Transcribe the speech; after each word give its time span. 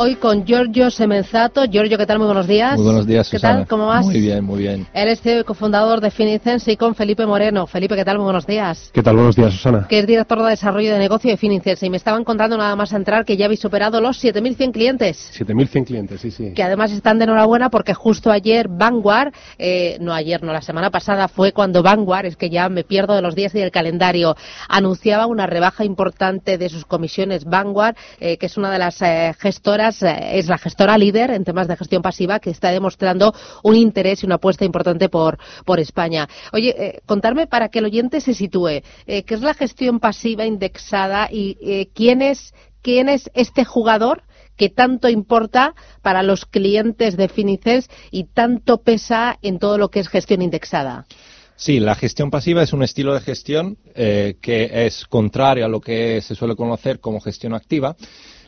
Hoy 0.00 0.14
con 0.14 0.44
Giorgio 0.46 0.92
Semenzato. 0.92 1.64
Giorgio, 1.64 1.98
¿qué 1.98 2.06
tal? 2.06 2.18
Muy 2.18 2.26
buenos 2.26 2.46
días. 2.46 2.76
Muy 2.76 2.84
buenos 2.84 3.04
días, 3.04 3.28
¿Qué 3.28 3.38
Susana. 3.38 3.54
tal? 3.56 3.66
¿Cómo 3.66 3.88
vas? 3.88 4.06
Muy 4.06 4.20
bien, 4.20 4.44
muy 4.44 4.60
bien. 4.60 4.86
Él 4.94 5.08
es 5.08 5.20
CEO 5.20 5.40
y 5.40 5.42
cofundador 5.44 6.00
de 6.00 6.12
Finicens 6.12 6.68
y 6.68 6.76
con 6.76 6.94
Felipe 6.94 7.26
Moreno. 7.26 7.66
Felipe, 7.66 7.96
¿qué 7.96 8.04
tal? 8.04 8.18
Muy 8.18 8.26
buenos 8.26 8.46
días. 8.46 8.92
¿Qué 8.94 9.02
tal? 9.02 9.16
Buenos 9.16 9.34
días, 9.34 9.52
Susana. 9.54 9.88
Que 9.88 9.98
es 9.98 10.06
director 10.06 10.40
de 10.40 10.50
desarrollo 10.50 10.92
de 10.92 11.00
negocio 11.00 11.32
de 11.32 11.36
Finicens. 11.36 11.82
Y 11.82 11.90
me 11.90 11.96
estaban 11.96 12.22
contando 12.22 12.56
nada 12.56 12.76
más 12.76 12.92
entrar 12.92 13.24
que 13.24 13.36
ya 13.36 13.46
habéis 13.46 13.58
superado 13.58 14.00
los 14.00 14.22
7.100 14.22 14.70
clientes. 14.70 15.32
7.100 15.36 15.84
clientes, 15.84 16.20
sí, 16.20 16.30
sí. 16.30 16.52
Que 16.54 16.62
además 16.62 16.92
están 16.92 17.18
de 17.18 17.24
enhorabuena 17.24 17.68
porque 17.68 17.92
justo 17.92 18.30
ayer 18.30 18.68
Vanguard, 18.68 19.32
eh, 19.58 19.98
no 20.00 20.14
ayer, 20.14 20.44
no, 20.44 20.52
la 20.52 20.62
semana 20.62 20.90
pasada 20.90 21.26
fue 21.26 21.50
cuando 21.50 21.82
Vanguard, 21.82 22.26
es 22.26 22.36
que 22.36 22.50
ya 22.50 22.68
me 22.68 22.84
pierdo 22.84 23.16
de 23.16 23.22
los 23.22 23.34
días 23.34 23.52
y 23.56 23.58
del 23.58 23.72
calendario, 23.72 24.36
anunciaba 24.68 25.26
una 25.26 25.48
rebaja 25.48 25.84
importante 25.84 26.56
de 26.56 26.68
sus 26.68 26.84
comisiones. 26.84 27.46
Vanguard, 27.46 27.96
eh, 28.20 28.36
que 28.36 28.46
es 28.46 28.56
una 28.56 28.70
de 28.70 28.78
las 28.78 29.02
eh, 29.02 29.34
gestoras, 29.40 29.87
eh, 30.02 30.38
es 30.38 30.46
la 30.48 30.58
gestora 30.58 30.98
líder 30.98 31.30
en 31.30 31.44
temas 31.44 31.68
de 31.68 31.76
gestión 31.76 32.02
pasiva 32.02 32.40
que 32.40 32.50
está 32.50 32.70
demostrando 32.70 33.34
un 33.62 33.76
interés 33.76 34.22
y 34.22 34.26
una 34.26 34.36
apuesta 34.36 34.64
importante 34.64 35.08
por, 35.08 35.38
por 35.64 35.80
España. 35.80 36.28
Oye, 36.52 36.74
eh, 36.78 37.00
contarme 37.06 37.46
para 37.46 37.68
que 37.68 37.80
el 37.80 37.86
oyente 37.86 38.20
se 38.20 38.34
sitúe, 38.34 38.82
eh, 39.06 39.22
¿qué 39.24 39.34
es 39.34 39.40
la 39.40 39.54
gestión 39.54 40.00
pasiva 40.00 40.44
indexada 40.44 41.28
y 41.30 41.56
eh, 41.60 41.88
quién, 41.94 42.22
es, 42.22 42.54
quién 42.82 43.08
es 43.08 43.30
este 43.34 43.64
jugador? 43.64 44.22
que 44.56 44.68
tanto 44.68 45.08
importa 45.08 45.76
para 46.02 46.24
los 46.24 46.44
clientes 46.44 47.16
de 47.16 47.28
Finicens 47.28 47.88
y 48.10 48.24
tanto 48.24 48.82
pesa 48.82 49.38
en 49.40 49.60
todo 49.60 49.78
lo 49.78 49.88
que 49.88 50.00
es 50.00 50.08
gestión 50.08 50.42
indexada. 50.42 51.06
Sí, 51.58 51.80
la 51.80 51.96
gestión 51.96 52.30
pasiva 52.30 52.62
es 52.62 52.72
un 52.72 52.84
estilo 52.84 53.14
de 53.14 53.20
gestión 53.20 53.78
eh, 53.96 54.36
que 54.40 54.86
es 54.86 55.06
contrario 55.06 55.64
a 55.64 55.68
lo 55.68 55.80
que 55.80 56.20
se 56.20 56.36
suele 56.36 56.54
conocer 56.54 57.00
como 57.00 57.20
gestión 57.20 57.52
activa. 57.52 57.96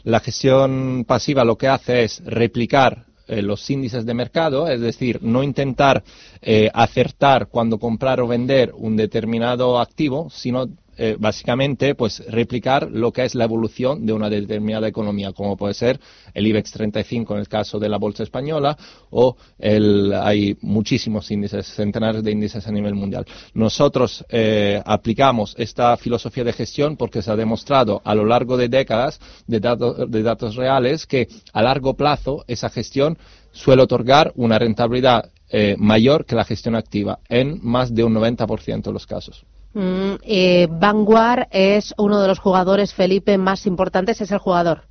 La 0.05 0.21
gestión 0.21 1.05
pasiva 1.07 1.45
lo 1.45 1.57
que 1.57 1.69
hace 1.69 2.05
es 2.05 2.23
replicar 2.25 3.07
eh, 3.31 3.43
los 3.43 3.69
índices 3.71 4.05
de 4.05 4.15
mercado, 4.15 4.67
es 4.67 4.81
decir, 4.81 5.23
no 5.23 5.43
intentar 5.43 6.03
eh, 6.43 6.69
acertar 6.75 7.47
cuando 7.47 7.79
comprar 7.79 8.21
o 8.21 8.27
vender 8.27 8.73
un 8.75 8.97
determinado 8.97 9.79
activo, 9.79 10.29
sino 10.31 10.67
eh, 11.03 11.17
básicamente 11.19 11.95
pues 11.95 12.23
replicar 12.29 12.91
lo 12.91 13.11
que 13.11 13.25
es 13.25 13.35
la 13.35 13.45
evolución 13.45 14.05
de 14.05 14.13
una 14.13 14.29
determinada 14.29 14.87
economía, 14.87 15.33
como 15.33 15.57
puede 15.57 15.73
ser 15.73 15.99
el 16.35 16.47
IBEX 16.47 16.73
35 16.73 17.33
en 17.33 17.41
el 17.41 17.49
caso 17.49 17.79
de 17.79 17.89
la 17.89 17.97
bolsa 17.97 18.23
española 18.23 18.77
o 19.09 19.35
hay 19.59 20.59
muchísimos 20.61 21.31
índices, 21.31 21.67
centenares 21.69 22.23
de 22.23 22.33
índices 22.33 22.67
a 22.67 22.71
nivel 22.71 22.95
mundial. 22.95 23.25
Nosotros 23.55 24.27
eh, 24.29 24.83
aplicamos 24.85 25.55
esta 25.57 25.97
filosofía 25.97 26.45
de 26.45 26.53
gestión 26.53 26.99
porque 26.99 27.23
se 27.23 27.31
ha 27.31 27.37
demostrado 27.37 28.03
a 28.05 28.15
lo 28.15 28.27
largo 28.27 28.59
de 28.59 28.69
décadas 28.69 29.19
de, 29.47 29.59
de 29.59 30.23
datos 30.23 30.57
reales 30.57 31.07
que 31.07 31.29
a 31.55 31.63
largo 31.63 31.95
plazo 31.95 32.45
esa 32.47 32.69
gestión 32.69 33.17
suele 33.53 33.83
otorgar 33.83 34.33
una 34.37 34.59
rentabilidad 34.59 35.31
eh, 35.49 35.77
mayor 35.79 36.27
que 36.27 36.37
la 36.37 36.45
gestión 36.45 36.75
activa 36.75 37.21
en 37.31 37.59
más 37.63 37.95
de 37.95 38.05
un 38.05 38.15
90% 38.15 38.83
de 38.83 38.93
los 38.93 39.07
casos. 39.07 39.47
Mm, 39.73 40.15
eh, 40.23 40.69
Vanguard 40.71 41.49
es 41.51 41.95
uno 41.97 42.21
de 42.21 42.29
los 42.29 42.39
jugadores, 42.39 42.95
Felipe, 42.95 43.39
más 43.39 43.67
importantes, 43.67 44.21
es 44.21 44.31
el 44.33 44.39
jugador. 44.39 44.83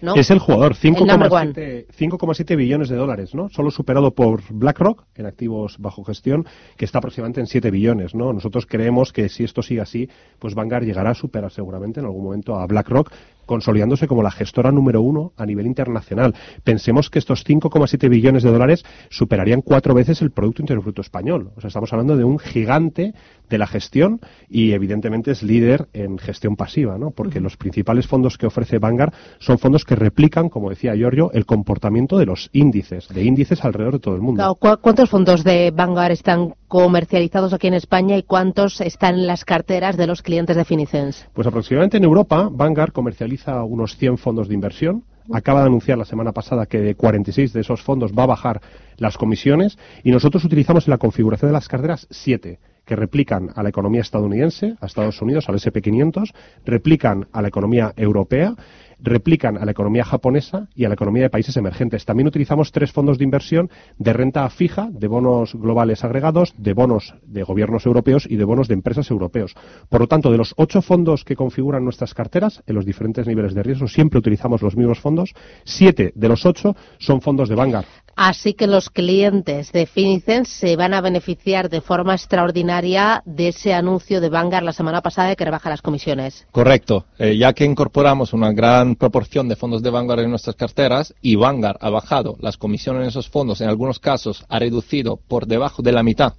¿no? 0.00 0.14
Es 0.14 0.30
el 0.30 0.38
jugador, 0.38 0.76
El 0.80 0.92
number 1.06 1.32
one. 1.32 1.52
5,7 1.52 1.86
5,7 1.88 2.56
billones 2.56 2.88
de 2.88 2.96
dólares, 2.96 3.34
¿no? 3.34 3.48
Solo 3.48 3.70
superado 3.70 4.12
por 4.12 4.42
BlackRock 4.48 5.04
en 5.16 5.26
activos 5.26 5.76
bajo 5.78 6.04
gestión, 6.04 6.46
que 6.76 6.84
está 6.84 6.98
aproximadamente 6.98 7.40
en 7.40 7.46
7 7.46 7.70
billones, 7.70 8.14
¿no? 8.14 8.32
Nosotros 8.32 8.66
creemos 8.66 9.12
que 9.12 9.28
si 9.28 9.44
esto 9.44 9.62
sigue 9.62 9.80
así, 9.80 10.08
pues 10.38 10.54
Vanguard 10.54 10.84
llegará 10.84 11.10
a 11.10 11.14
superar 11.14 11.50
seguramente 11.50 12.00
en 12.00 12.06
algún 12.06 12.24
momento 12.24 12.56
a 12.56 12.66
BlackRock, 12.66 13.10
consolidándose 13.48 14.06
como 14.06 14.22
la 14.22 14.30
gestora 14.30 14.70
número 14.70 15.02
uno 15.02 15.32
a 15.36 15.44
nivel 15.44 15.66
internacional. 15.66 16.34
Pensemos 16.62 17.10
que 17.10 17.18
estos 17.18 17.44
5,7 17.44 18.08
billones 18.08 18.44
de 18.44 18.52
dólares 18.52 18.84
superarían 19.10 19.62
cuatro 19.62 19.94
veces 19.94 20.22
el 20.22 20.30
Producto 20.30 20.62
Interior 20.62 20.84
Bruto 20.84 21.00
español. 21.02 21.50
O 21.56 21.60
sea, 21.60 21.68
estamos 21.68 21.92
hablando 21.92 22.16
de 22.16 22.22
un 22.22 22.38
gigante 22.38 23.14
de 23.50 23.58
la 23.58 23.66
gestión 23.66 24.20
y 24.48 24.72
evidentemente 24.72 25.30
es 25.32 25.42
líder 25.42 25.88
en 25.94 26.18
gestión 26.18 26.54
pasiva, 26.54 26.98
¿no? 26.98 27.10
Porque 27.10 27.40
los 27.40 27.56
principales 27.56 28.06
fondos 28.06 28.36
que 28.36 28.46
ofrece 28.46 28.78
Vanguard 28.78 29.14
son 29.38 29.58
fondos 29.58 29.84
que 29.84 29.96
replican, 29.96 30.50
como 30.50 30.68
decía 30.70 30.94
Giorgio, 30.94 31.30
el 31.32 31.46
comportamiento 31.46 32.18
de 32.18 32.26
los 32.26 32.50
índices, 32.52 33.08
de 33.08 33.24
índices 33.24 33.64
alrededor 33.64 33.94
de 33.94 34.00
todo 34.00 34.14
el 34.14 34.20
mundo. 34.20 34.38
Claro, 34.40 34.54
¿cu- 34.56 34.82
¿Cuántos 34.82 35.08
fondos 35.08 35.42
de 35.44 35.70
Vanguard 35.74 36.12
están 36.12 36.54
comercializados 36.68 37.52
aquí 37.52 37.66
en 37.66 37.74
España 37.74 38.16
y 38.16 38.22
cuántos 38.22 38.80
están 38.80 39.16
en 39.16 39.26
las 39.26 39.44
carteras 39.44 39.96
de 39.96 40.06
los 40.06 40.22
clientes 40.22 40.56
de 40.56 40.64
Finicens? 40.64 41.26
Pues 41.32 41.46
aproximadamente 41.46 41.96
en 41.96 42.04
Europa, 42.04 42.48
Vanguard 42.52 42.92
comercializa 42.92 43.64
unos 43.64 43.96
100 43.96 44.18
fondos 44.18 44.48
de 44.48 44.54
inversión. 44.54 45.04
Acaba 45.32 45.60
de 45.60 45.66
anunciar 45.66 45.98
la 45.98 46.04
semana 46.04 46.32
pasada 46.32 46.66
que 46.66 46.78
de 46.78 46.94
46 46.94 47.52
de 47.52 47.60
esos 47.60 47.82
fondos 47.82 48.12
va 48.12 48.22
a 48.22 48.26
bajar 48.26 48.60
las 48.96 49.18
comisiones 49.18 49.78
y 50.04 50.10
nosotros 50.10 50.44
utilizamos 50.44 50.86
en 50.86 50.92
la 50.92 50.98
configuración 50.98 51.50
de 51.50 51.52
las 51.54 51.68
carteras 51.68 52.06
7 52.10 52.58
que 52.88 52.96
replican 52.96 53.50
a 53.54 53.62
la 53.62 53.68
economía 53.68 54.00
estadounidense, 54.00 54.74
a 54.80 54.86
Estados 54.86 55.20
Unidos, 55.20 55.46
al 55.48 55.56
SP500, 55.56 56.32
replican 56.64 57.28
a 57.32 57.42
la 57.42 57.48
economía 57.48 57.92
europea, 57.96 58.54
replican 58.98 59.58
a 59.58 59.64
la 59.66 59.70
economía 59.70 60.04
japonesa 60.04 60.68
y 60.74 60.86
a 60.86 60.88
la 60.88 60.94
economía 60.94 61.24
de 61.24 61.30
países 61.30 61.56
emergentes. 61.58 62.06
También 62.06 62.26
utilizamos 62.26 62.72
tres 62.72 62.90
fondos 62.90 63.18
de 63.18 63.24
inversión 63.24 63.70
de 63.98 64.12
renta 64.14 64.48
fija, 64.48 64.88
de 64.90 65.06
bonos 65.06 65.54
globales 65.54 66.02
agregados, 66.02 66.54
de 66.56 66.72
bonos 66.72 67.14
de 67.22 67.42
gobiernos 67.42 67.84
europeos 67.84 68.26
y 68.28 68.36
de 68.36 68.44
bonos 68.44 68.68
de 68.68 68.74
empresas 68.74 69.10
europeos. 69.10 69.54
Por 69.90 70.00
lo 70.00 70.08
tanto, 70.08 70.32
de 70.32 70.38
los 70.38 70.54
ocho 70.56 70.80
fondos 70.80 71.24
que 71.24 71.36
configuran 71.36 71.84
nuestras 71.84 72.14
carteras, 72.14 72.62
en 72.66 72.74
los 72.74 72.86
diferentes 72.86 73.26
niveles 73.26 73.52
de 73.52 73.62
riesgo, 73.62 73.86
siempre 73.86 74.18
utilizamos 74.18 74.62
los 74.62 74.76
mismos 74.76 74.98
fondos. 74.98 75.34
Siete 75.64 76.12
de 76.14 76.28
los 76.28 76.46
ocho 76.46 76.74
son 76.98 77.20
fondos 77.20 77.50
de 77.50 77.54
Vanguard. 77.54 77.86
Así 78.20 78.54
que 78.54 78.66
los 78.66 78.90
clientes 78.90 79.70
de 79.70 79.86
Finicens 79.86 80.48
se 80.48 80.74
van 80.74 80.92
a 80.92 81.00
beneficiar 81.00 81.70
de 81.70 81.80
forma 81.80 82.14
extraordinaria 82.14 83.22
de 83.24 83.46
ese 83.46 83.72
anuncio 83.72 84.20
de 84.20 84.28
Vanguard 84.28 84.64
la 84.64 84.72
semana 84.72 85.02
pasada 85.02 85.28
de 85.28 85.36
que 85.36 85.44
rebaja 85.44 85.70
las 85.70 85.82
comisiones. 85.82 86.44
Correcto, 86.50 87.04
Eh, 87.20 87.36
ya 87.38 87.52
que 87.52 87.64
incorporamos 87.64 88.32
una 88.32 88.50
gran 88.50 88.96
proporción 88.96 89.48
de 89.48 89.54
fondos 89.54 89.84
de 89.84 89.90
Vanguard 89.90 90.22
en 90.22 90.30
nuestras 90.30 90.56
carteras 90.56 91.14
y 91.22 91.36
Vanguard 91.36 91.78
ha 91.80 91.90
bajado 91.90 92.36
las 92.40 92.56
comisiones 92.56 93.02
en 93.02 93.08
esos 93.10 93.28
fondos, 93.28 93.60
en 93.60 93.68
algunos 93.68 94.00
casos 94.00 94.44
ha 94.48 94.58
reducido 94.58 95.20
por 95.28 95.46
debajo 95.46 95.80
de 95.82 95.92
la 95.92 96.02
mitad 96.02 96.34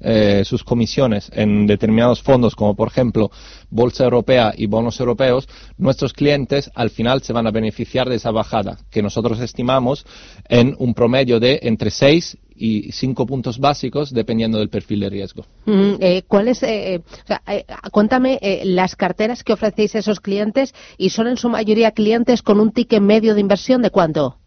eh, 0.00 0.42
sus 0.44 0.64
comisiones 0.64 1.30
en 1.34 1.66
determinados 1.66 2.22
fondos, 2.22 2.54
como 2.56 2.74
por 2.74 2.88
ejemplo 2.88 3.30
Bolsa 3.70 4.04
Europea 4.04 4.52
y 4.56 4.66
bonos 4.66 4.98
europeos, 5.00 5.48
nuestros 5.78 6.12
clientes 6.12 6.70
al 6.74 6.90
final 6.90 7.22
se 7.22 7.32
van 7.32 7.46
a 7.46 7.50
beneficiar 7.50 8.08
de 8.08 8.16
esa 8.16 8.30
bajada, 8.30 8.78
que 8.90 9.02
nosotros 9.02 9.40
estimamos 9.40 10.04
en 10.48 10.74
un 10.78 10.94
promedio 10.94 11.40
de 11.40 11.60
entre 11.62 11.90
6 11.90 12.38
y 12.60 12.92
5 12.92 13.26
puntos 13.26 13.58
básicos, 13.58 14.12
dependiendo 14.12 14.58
del 14.58 14.68
perfil 14.68 15.00
de 15.00 15.08
riesgo. 15.08 15.44
Mm, 15.64 15.94
eh, 16.00 16.22
¿Cuáles? 16.28 16.62
eh, 16.62 16.94
eh, 16.96 17.02
eh, 17.46 17.64
cuéntame 17.90 18.38
eh, 18.42 18.62
las 18.64 18.96
carteras 18.96 19.42
que 19.42 19.54
ofrecéis 19.54 19.94
a 19.94 20.00
esos 20.00 20.20
clientes 20.20 20.74
y 20.98 21.10
son 21.10 21.26
en 21.26 21.38
su 21.38 21.48
mayoría 21.48 21.92
clientes 21.92 22.42
con 22.42 22.60
un 22.60 22.72
ticket 22.72 23.00
medio 23.00 23.34
de 23.34 23.40
inversión 23.40 23.80
de 23.80 23.90
cuánto? 23.90 24.39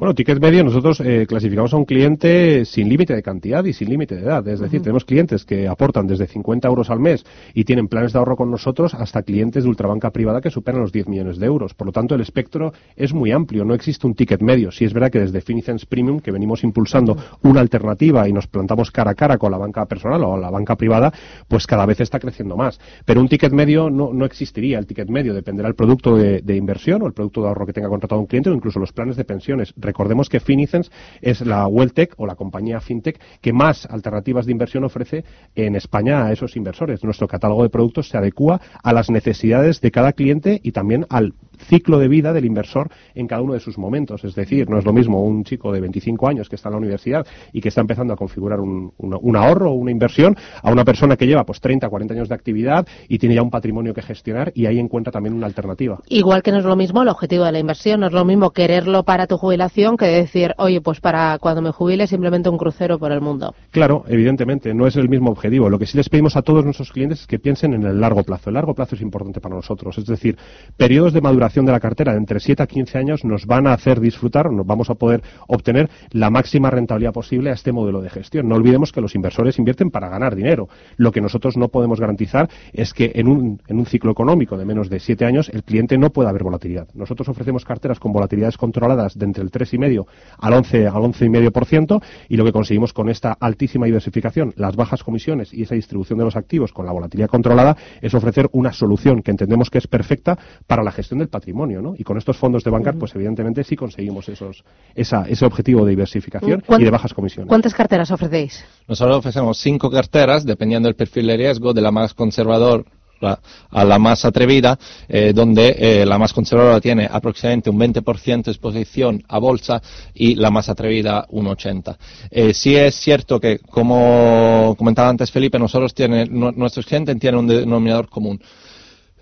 Bueno, 0.00 0.14
ticket 0.14 0.40
medio 0.40 0.64
nosotros 0.64 0.98
eh, 1.00 1.26
clasificamos 1.28 1.74
a 1.74 1.76
un 1.76 1.84
cliente 1.84 2.64
sin 2.64 2.88
límite 2.88 3.14
de 3.14 3.22
cantidad 3.22 3.62
y 3.66 3.74
sin 3.74 3.90
límite 3.90 4.14
de 4.14 4.22
edad. 4.22 4.48
Es 4.48 4.58
decir, 4.58 4.80
tenemos 4.80 5.04
clientes 5.04 5.44
que 5.44 5.68
aportan 5.68 6.06
desde 6.06 6.26
50 6.26 6.66
euros 6.66 6.88
al 6.88 7.00
mes 7.00 7.22
y 7.52 7.64
tienen 7.64 7.86
planes 7.86 8.14
de 8.14 8.18
ahorro 8.18 8.34
con 8.34 8.50
nosotros 8.50 8.94
hasta 8.94 9.22
clientes 9.22 9.62
de 9.62 9.68
ultrabanca 9.68 10.10
privada 10.10 10.40
que 10.40 10.48
superan 10.48 10.80
los 10.80 10.90
10 10.90 11.06
millones 11.06 11.38
de 11.38 11.44
euros. 11.44 11.74
Por 11.74 11.88
lo 11.88 11.92
tanto, 11.92 12.14
el 12.14 12.22
espectro 12.22 12.72
es 12.96 13.12
muy 13.12 13.30
amplio. 13.30 13.62
No 13.66 13.74
existe 13.74 14.06
un 14.06 14.14
ticket 14.14 14.40
medio. 14.40 14.70
Sí 14.70 14.86
es 14.86 14.94
verdad 14.94 15.10
que 15.10 15.18
desde 15.18 15.42
Finicens 15.42 15.84
Premium, 15.84 16.20
que 16.20 16.30
venimos 16.30 16.64
impulsando 16.64 17.18
una 17.42 17.60
alternativa 17.60 18.26
y 18.26 18.32
nos 18.32 18.46
plantamos 18.46 18.90
cara 18.90 19.10
a 19.10 19.14
cara 19.14 19.36
con 19.36 19.52
la 19.52 19.58
banca 19.58 19.84
personal 19.84 20.24
o 20.24 20.38
la 20.38 20.48
banca 20.48 20.76
privada, 20.76 21.12
pues 21.46 21.66
cada 21.66 21.84
vez 21.84 22.00
está 22.00 22.18
creciendo 22.18 22.56
más. 22.56 22.80
Pero 23.04 23.20
un 23.20 23.28
ticket 23.28 23.52
medio 23.52 23.90
no, 23.90 24.14
no 24.14 24.24
existiría. 24.24 24.78
El 24.78 24.86
ticket 24.86 25.10
medio 25.10 25.34
dependerá 25.34 25.68
del 25.68 25.76
producto 25.76 26.16
de, 26.16 26.40
de 26.40 26.56
inversión 26.56 27.02
o 27.02 27.06
el 27.06 27.12
producto 27.12 27.42
de 27.42 27.48
ahorro 27.48 27.66
que 27.66 27.74
tenga 27.74 27.90
contratado 27.90 28.18
un 28.18 28.26
cliente 28.26 28.48
o 28.48 28.54
incluso 28.54 28.80
los 28.80 28.94
planes 28.94 29.18
de 29.18 29.26
pensiones. 29.26 29.74
Recordemos 29.90 30.28
que 30.28 30.38
Finicens 30.38 30.88
es 31.20 31.40
la 31.40 31.66
Welltech 31.66 32.14
o 32.16 32.24
la 32.26 32.36
compañía 32.36 32.80
FinTech 32.80 33.20
que 33.40 33.52
más 33.52 33.86
alternativas 33.86 34.46
de 34.46 34.52
inversión 34.52 34.84
ofrece 34.84 35.24
en 35.56 35.74
España 35.74 36.24
a 36.26 36.32
esos 36.32 36.54
inversores. 36.56 37.02
Nuestro 37.02 37.26
catálogo 37.26 37.64
de 37.64 37.70
productos 37.70 38.08
se 38.08 38.16
adecua 38.16 38.60
a 38.84 38.92
las 38.92 39.10
necesidades 39.10 39.80
de 39.80 39.90
cada 39.90 40.12
cliente 40.12 40.60
y 40.62 40.70
también 40.70 41.06
al 41.10 41.34
ciclo 41.68 41.98
de 41.98 42.08
vida 42.08 42.32
del 42.32 42.46
inversor 42.46 42.88
en 43.14 43.26
cada 43.26 43.42
uno 43.42 43.52
de 43.52 43.60
sus 43.60 43.76
momentos. 43.76 44.24
Es 44.24 44.34
decir, 44.34 44.70
no 44.70 44.78
es 44.78 44.84
lo 44.86 44.92
mismo 44.94 45.22
un 45.22 45.44
chico 45.44 45.72
de 45.72 45.80
25 45.80 46.26
años 46.28 46.48
que 46.48 46.56
está 46.56 46.68
en 46.68 46.74
la 46.74 46.78
universidad 46.78 47.26
y 47.52 47.60
que 47.60 47.68
está 47.68 47.82
empezando 47.82 48.14
a 48.14 48.16
configurar 48.16 48.60
un, 48.60 48.92
una- 48.96 49.18
un 49.20 49.36
ahorro 49.36 49.72
o 49.72 49.74
una 49.74 49.90
inversión 49.90 50.36
a 50.62 50.70
una 50.72 50.84
persona 50.86 51.16
que 51.16 51.26
lleva 51.26 51.44
pues 51.44 51.60
30, 51.60 51.86
40 51.88 52.14
años 52.14 52.28
de 52.30 52.34
actividad 52.34 52.86
y 53.08 53.18
tiene 53.18 53.34
ya 53.34 53.42
un 53.42 53.50
patrimonio 53.50 53.92
que 53.92 54.00
gestionar 54.00 54.52
y 54.54 54.64
ahí 54.66 54.78
encuentra 54.78 55.12
también 55.12 55.34
una 55.34 55.46
alternativa. 55.46 55.98
Igual 56.08 56.42
que 56.42 56.52
no 56.52 56.58
es 56.58 56.64
lo 56.64 56.76
mismo 56.76 57.02
el 57.02 57.08
objetivo 57.08 57.44
de 57.44 57.52
la 57.52 57.58
inversión, 57.58 58.00
no 58.00 58.06
es 58.06 58.12
lo 58.14 58.24
mismo 58.24 58.52
quererlo 58.52 59.02
para 59.04 59.26
tu 59.26 59.36
jubilación 59.36 59.69
que 59.98 60.06
decir, 60.06 60.54
oye, 60.58 60.80
pues 60.80 61.00
para 61.00 61.38
cuando 61.38 61.62
me 61.62 61.70
jubile 61.70 62.06
simplemente 62.06 62.48
un 62.48 62.58
crucero 62.58 62.98
por 62.98 63.12
el 63.12 63.20
mundo. 63.20 63.54
Claro, 63.70 64.04
evidentemente, 64.08 64.74
no 64.74 64.86
es 64.86 64.96
el 64.96 65.08
mismo 65.08 65.30
objetivo. 65.30 65.70
Lo 65.70 65.78
que 65.78 65.86
sí 65.86 65.96
les 65.96 66.08
pedimos 66.08 66.36
a 66.36 66.42
todos 66.42 66.64
nuestros 66.64 66.92
clientes 66.92 67.20
es 67.20 67.26
que 67.26 67.38
piensen 67.38 67.74
en 67.74 67.84
el 67.84 68.00
largo 68.00 68.22
plazo. 68.22 68.50
El 68.50 68.54
largo 68.54 68.74
plazo 68.74 68.94
es 68.94 69.00
importante 69.00 69.40
para 69.40 69.54
nosotros. 69.54 69.96
Es 69.98 70.06
decir, 70.06 70.36
periodos 70.76 71.12
de 71.12 71.20
maduración 71.20 71.66
de 71.66 71.72
la 71.72 71.80
cartera 71.80 72.12
de 72.12 72.18
entre 72.18 72.40
7 72.40 72.62
a 72.62 72.66
15 72.66 72.98
años 72.98 73.24
nos 73.24 73.46
van 73.46 73.66
a 73.66 73.72
hacer 73.72 74.00
disfrutar, 74.00 74.50
nos 74.52 74.66
vamos 74.66 74.90
a 74.90 74.94
poder 74.94 75.22
obtener 75.46 75.88
la 76.10 76.30
máxima 76.30 76.70
rentabilidad 76.70 77.12
posible 77.12 77.50
a 77.50 77.54
este 77.54 77.72
modelo 77.72 78.02
de 78.02 78.10
gestión. 78.10 78.48
No 78.48 78.56
olvidemos 78.56 78.92
que 78.92 79.00
los 79.00 79.14
inversores 79.14 79.58
invierten 79.58 79.90
para 79.90 80.08
ganar 80.08 80.34
dinero. 80.34 80.68
Lo 80.96 81.12
que 81.12 81.20
nosotros 81.20 81.56
no 81.56 81.68
podemos 81.68 82.00
garantizar 82.00 82.48
es 82.72 82.92
que 82.92 83.12
en 83.14 83.28
un, 83.28 83.62
en 83.66 83.78
un 83.78 83.86
ciclo 83.86 84.12
económico 84.12 84.58
de 84.58 84.64
menos 84.64 84.90
de 84.90 85.00
7 85.00 85.24
años 85.24 85.48
el 85.48 85.62
cliente 85.62 85.96
no 85.96 86.10
pueda 86.10 86.30
haber 86.30 86.42
volatilidad. 86.42 86.88
Nosotros 86.94 87.28
ofrecemos 87.28 87.64
carteras 87.64 87.98
con 87.98 88.12
volatilidades 88.12 88.56
controladas 88.56 89.18
de 89.18 89.24
entre 89.24 89.42
el 89.42 89.50
3,5 89.60 90.06
al 90.38 90.52
11 90.52 90.86
al 90.86 90.94
11,5% 90.94 92.02
y 92.28 92.36
lo 92.36 92.44
que 92.44 92.52
conseguimos 92.52 92.92
con 92.92 93.08
esta 93.08 93.36
altísima 93.38 93.86
diversificación, 93.86 94.52
las 94.56 94.76
bajas 94.76 95.02
comisiones 95.02 95.52
y 95.52 95.62
esa 95.62 95.74
distribución 95.74 96.18
de 96.18 96.24
los 96.24 96.36
activos 96.36 96.72
con 96.72 96.86
la 96.86 96.92
volatilidad 96.92 97.28
controlada 97.28 97.76
es 98.00 98.14
ofrecer 98.14 98.48
una 98.52 98.72
solución 98.72 99.22
que 99.22 99.30
entendemos 99.30 99.70
que 99.70 99.78
es 99.78 99.86
perfecta 99.86 100.38
para 100.66 100.82
la 100.82 100.92
gestión 100.92 101.18
del 101.18 101.28
patrimonio, 101.28 101.82
¿no? 101.82 101.94
Y 101.96 102.04
con 102.04 102.16
estos 102.16 102.36
fondos 102.36 102.64
de 102.64 102.70
banca, 102.70 102.92
pues 102.92 103.14
evidentemente 103.14 103.64
sí 103.64 103.76
conseguimos 103.76 104.28
esos, 104.28 104.64
esa, 104.94 105.22
ese 105.28 105.44
objetivo 105.44 105.84
de 105.84 105.90
diversificación 105.90 106.62
y 106.78 106.84
de 106.84 106.90
bajas 106.90 107.14
comisiones. 107.14 107.48
¿Cuántas 107.48 107.74
carteras 107.74 108.10
ofrecéis? 108.10 108.64
Nosotros 108.88 109.18
ofrecemos 109.18 109.58
cinco 109.58 109.90
carteras, 109.90 110.44
dependiendo 110.44 110.88
del 110.88 110.96
perfil 110.96 111.26
de 111.26 111.36
riesgo, 111.36 111.72
de 111.72 111.80
la 111.80 111.90
más 111.90 112.14
conservador 112.14 112.84
a 113.22 113.84
la 113.84 113.98
más 113.98 114.24
atrevida, 114.24 114.78
eh, 115.08 115.32
donde 115.34 115.76
eh, 115.78 116.06
la 116.06 116.18
más 116.18 116.32
conservadora 116.32 116.80
tiene 116.80 117.08
aproximadamente 117.10 117.70
un 117.70 117.78
20% 117.78 118.44
de 118.44 118.50
exposición 118.50 119.22
a 119.28 119.38
bolsa 119.38 119.82
y 120.14 120.34
la 120.34 120.50
más 120.50 120.68
atrevida 120.68 121.26
un 121.30 121.46
80%. 121.46 121.96
Eh, 122.30 122.54
sí 122.54 122.74
es 122.76 122.94
cierto 122.94 123.40
que, 123.40 123.58
como 123.58 124.74
comentaba 124.78 125.08
antes 125.08 125.30
Felipe, 125.30 125.58
nosotros 125.58 125.94
tiene, 125.94 126.26
nuestros 126.26 126.86
clientes 126.86 127.16
un 127.34 127.46
denominador 127.46 128.08
común. 128.08 128.40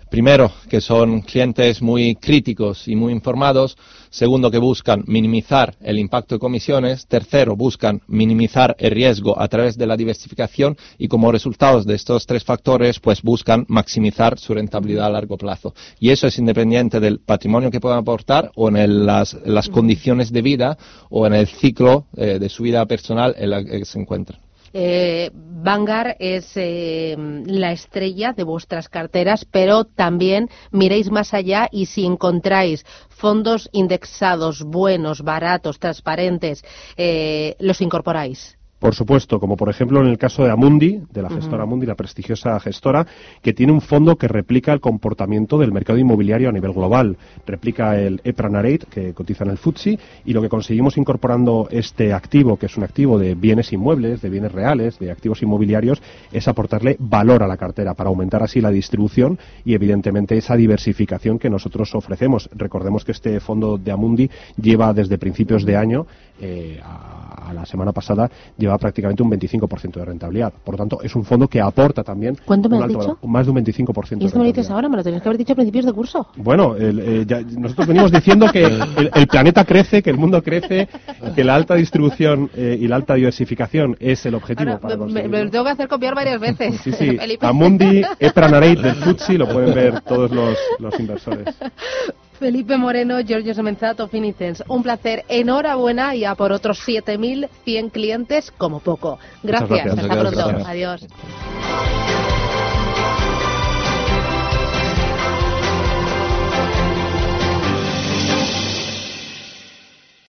Primero, 0.09 0.51
que 0.67 0.81
son 0.81 1.21
clientes 1.21 1.83
muy 1.83 2.15
críticos 2.15 2.87
y 2.87 2.95
muy 2.95 3.13
informados. 3.13 3.77
Segundo, 4.09 4.49
que 4.49 4.57
buscan 4.57 5.03
minimizar 5.05 5.75
el 5.81 5.99
impacto 5.99 6.33
de 6.33 6.39
comisiones. 6.39 7.05
Tercero, 7.05 7.55
buscan 7.55 8.01
minimizar 8.07 8.75
el 8.79 8.89
riesgo 8.89 9.39
a 9.39 9.47
través 9.47 9.77
de 9.77 9.85
la 9.85 9.95
diversificación 9.95 10.75
y 10.97 11.07
como 11.07 11.31
resultado 11.31 11.83
de 11.83 11.93
estos 11.93 12.25
tres 12.25 12.43
factores, 12.43 12.99
pues 12.99 13.21
buscan 13.21 13.65
maximizar 13.67 14.39
su 14.39 14.55
rentabilidad 14.55 15.05
a 15.05 15.11
largo 15.11 15.37
plazo. 15.37 15.75
Y 15.99 16.09
eso 16.09 16.25
es 16.25 16.39
independiente 16.39 16.99
del 16.99 17.19
patrimonio 17.19 17.69
que 17.69 17.79
puedan 17.79 17.99
aportar 17.99 18.51
o 18.55 18.69
en 18.69 19.05
las, 19.05 19.37
condiciones 19.71 20.31
de 20.31 20.41
vida 20.41 20.77
o 21.11 21.27
en 21.27 21.33
el 21.33 21.47
ciclo 21.47 22.07
eh, 22.17 22.39
de 22.39 22.49
su 22.49 22.63
vida 22.63 22.83
personal 22.87 23.35
en 23.37 23.51
la 23.51 23.63
que 23.63 23.85
se 23.85 23.99
encuentran. 23.99 24.48
Eh, 24.73 25.31
Vanguard 25.33 26.15
es 26.19 26.51
eh, 26.55 27.15
la 27.45 27.71
estrella 27.71 28.33
de 28.33 28.43
vuestras 28.43 28.89
carteras, 28.89 29.45
pero 29.45 29.85
también 29.85 30.49
miréis 30.71 31.09
más 31.09 31.33
allá 31.33 31.67
y 31.71 31.87
si 31.87 32.05
encontráis 32.05 32.85
fondos 33.09 33.69
indexados 33.71 34.63
buenos, 34.63 35.21
baratos, 35.21 35.79
transparentes, 35.79 36.63
eh, 36.97 37.55
los 37.59 37.81
incorporáis. 37.81 38.58
Por 38.79 38.95
supuesto, 38.95 39.41
como 39.41 39.57
por 39.57 39.69
ejemplo 39.69 39.99
en 39.99 40.07
el 40.07 40.17
caso 40.17 40.43
de 40.45 40.51
Amundi, 40.51 41.01
de 41.11 41.21
la 41.21 41.29
gestora 41.29 41.63
Amundi, 41.63 41.85
la 41.85 41.95
prestigiosa 41.95 42.57
gestora, 42.61 43.05
que 43.41 43.53
tiene 43.53 43.73
un 43.73 43.81
fondo 43.81 44.15
que 44.15 44.29
replica 44.29 44.71
el 44.71 44.79
comportamiento 44.79 45.57
del 45.57 45.73
mercado 45.73 45.99
inmobiliario 45.99 46.47
a 46.47 46.53
nivel 46.53 46.71
global. 46.71 47.17
Replica 47.45 47.99
el 47.99 48.21
EPRA 48.23 48.49
Nareit, 48.49 48.85
que 48.85 49.13
cotiza 49.13 49.43
en 49.43 49.51
el 49.51 49.57
FTSE, 49.57 49.99
y 50.23 50.31
lo 50.31 50.41
que 50.41 50.47
conseguimos 50.47 50.97
incorporando 50.97 51.67
este 51.71 52.13
activo, 52.13 52.55
que 52.55 52.67
es 52.67 52.77
un 52.77 52.83
activo 52.83 53.19
de 53.19 53.35
bienes 53.35 53.73
inmuebles, 53.73 54.21
de 54.21 54.29
bienes 54.29 54.53
reales, 54.53 54.97
de 54.97 55.11
activos 55.11 55.41
inmobiliarios, 55.41 56.01
es 56.31 56.47
aportarle 56.47 56.95
valor 56.99 57.43
a 57.43 57.47
la 57.47 57.57
cartera 57.57 57.95
para 57.95 58.09
aumentar 58.09 58.43
así 58.43 58.61
la 58.61 58.71
distribución 58.71 59.37
y 59.65 59.73
evidentemente 59.73 60.37
esa 60.37 60.55
diversificación 60.55 61.37
que 61.37 61.49
nosotros 61.49 61.93
ofrecemos. 61.95 62.49
Recordemos 62.55 63.03
que 63.03 63.11
este 63.11 63.41
fondo 63.41 63.77
de 63.77 63.91
Amundi 63.91 64.29
lleva 64.55 64.93
desde 64.93 65.17
principios 65.17 65.65
de 65.65 65.75
año 65.75 66.07
eh, 66.41 66.79
a, 66.81 67.51
la 67.53 67.65
semana 67.65 67.91
pasada 67.91 68.29
lleva 68.57 68.68
prácticamente 68.77 69.23
un 69.23 69.31
25% 69.31 69.93
de 69.93 70.05
rentabilidad. 70.05 70.53
Por 70.63 70.75
lo 70.75 70.77
tanto, 70.77 71.01
es 71.01 71.15
un 71.15 71.23
fondo 71.23 71.47
que 71.47 71.61
aporta 71.61 72.03
también 72.03 72.37
¿Cuánto 72.45 72.69
me 72.69 72.77
has 72.77 72.87
dicho? 72.87 73.17
más 73.23 73.45
de 73.45 73.51
un 73.51 73.57
25%. 73.57 74.21
¿Y 74.21 74.25
esto 74.25 74.37
me 74.37 74.45
lo 74.45 74.51
dices 74.51 74.69
ahora? 74.69 74.89
¿Me 74.89 74.97
lo 74.97 75.03
tenías 75.03 75.21
que 75.21 75.29
haber 75.29 75.37
dicho 75.37 75.53
a 75.53 75.55
principios 75.55 75.85
de 75.85 75.93
curso? 75.93 76.27
Bueno, 76.37 76.75
eh, 76.77 77.25
nosotros 77.57 77.87
venimos 77.87 78.11
diciendo 78.11 78.47
que 78.51 78.63
el, 78.63 79.27
planeta 79.27 79.65
crece, 79.65 80.01
que 80.01 80.09
el 80.09 80.17
mundo 80.17 80.41
crece, 80.41 80.87
que 81.35 81.43
la 81.43 81.55
alta 81.55 81.75
distribución 81.75 82.49
eh, 82.55 82.77
y 82.79 82.87
la 82.87 82.95
alta 82.95 83.15
diversificación 83.15 83.95
es 83.99 84.25
el 84.25 84.35
objetivo 84.35 84.79
para 84.79 84.97
me, 84.97 85.27
me, 85.27 85.43
lo 85.45 85.49
tengo 85.49 85.65
que 85.65 85.71
hacer 85.71 85.87
copiar 85.87 86.15
varias 86.15 86.39
veces. 86.39 86.79
sí, 86.81 86.91
sí. 86.91 87.17
Amundi, 87.41 88.01
Epranareit 88.19 88.79
del 88.79 88.95
Futsi, 88.95 89.37
lo 89.37 89.47
pueden 89.47 89.73
ver 89.73 90.01
todos 90.01 90.31
los, 90.31 90.57
los 90.79 90.99
inversores. 90.99 91.47
Felipe 92.39 92.77
Moreno, 92.77 93.19
Giorgio 93.19 93.53
Semenzato, 93.53 94.07
Finicens. 94.07 94.63
Un 94.69 94.81
placer, 94.81 95.25
enhorabuena 95.27 96.15
y 96.15 96.23
a 96.23 96.35
por 96.35 96.53
otros 96.53 96.79
7.100 96.87 97.91
clientes 97.91 98.51
como 98.57 98.79
poco. 98.79 99.19
Gracias, 99.43 99.97
hasta 99.97 100.19
pronto. 100.19 100.65
Adiós. 100.65 101.05